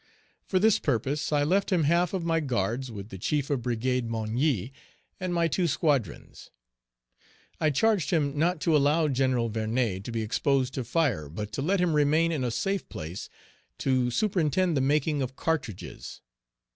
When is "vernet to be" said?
9.49-10.23